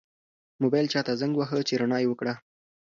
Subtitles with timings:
[0.61, 2.33] موبایل چا ته زنګ واهه چې رڼا یې وکړه؟